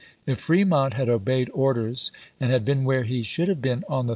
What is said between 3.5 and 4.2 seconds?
been on 1862.